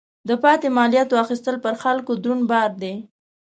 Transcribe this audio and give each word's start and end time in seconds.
د 0.29 0.31
پاتې 0.43 0.67
مالیاتو 0.77 1.15
اخیستل 1.23 1.55
پر 1.65 1.73
خلکو 1.83 2.11
دروند 2.23 2.43
بار 2.51 2.71
دی. 2.81 2.93